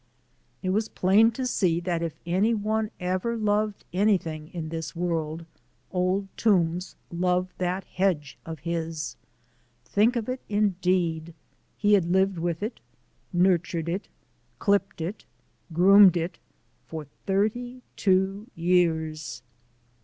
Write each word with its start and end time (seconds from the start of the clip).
It 0.63 0.71
was 0.71 0.89
plain 0.89 1.29
to 1.33 1.45
see 1.45 1.79
that 1.81 2.01
if 2.01 2.15
any 2.25 2.55
one 2.55 2.89
ever 2.99 3.37
loved 3.37 3.85
anything 3.93 4.47
in 4.47 4.69
this 4.69 4.95
world, 4.95 5.45
Old 5.91 6.27
Toombs 6.37 6.95
loved 7.11 7.51
that 7.59 7.83
hedge 7.83 8.39
of 8.43 8.61
his. 8.61 9.15
Think 9.85 10.15
of 10.15 10.27
it, 10.27 10.41
indeed! 10.49 11.35
He 11.77 11.93
had 11.93 12.05
lived 12.05 12.39
with 12.39 12.63
it, 12.63 12.79
nurtured 13.31 13.87
it, 13.87 14.07
clipped 14.57 15.01
it, 15.01 15.23
groomed 15.71 16.17
it 16.17 16.39
for 16.87 17.05
thirty 17.27 17.83
two 17.95 18.49
years. 18.55 19.43